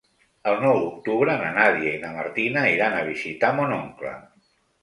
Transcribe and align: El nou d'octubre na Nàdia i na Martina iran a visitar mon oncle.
El 0.51 0.55
nou 0.61 0.79
d'octubre 0.83 1.35
na 1.41 1.51
Nàdia 1.57 1.93
i 1.97 2.01
na 2.05 2.11
Martina 2.17 2.65
iran 2.73 2.99
a 3.03 3.07
visitar 3.13 3.55
mon 3.59 3.75
oncle. 3.81 4.19